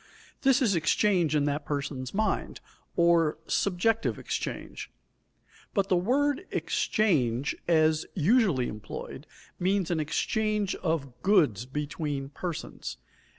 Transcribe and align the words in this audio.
This 0.41 0.63
is 0.63 0.73
exchange 0.75 1.35
in 1.35 1.45
that 1.45 1.63
person's 1.63 2.11
mind, 2.11 2.59
or 2.95 3.37
subjective 3.45 4.17
exchange. 4.17 4.89
But 5.75 5.89
the 5.89 5.95
word 5.95 6.47
"exchange" 6.49 7.55
as 7.67 8.07
usually 8.15 8.67
employed 8.67 9.27
means 9.59 9.91
an 9.91 9.99
exchange 9.99 10.73
of 10.77 11.21
goods 11.21 11.67
between 11.67 12.29
persons. 12.29 12.97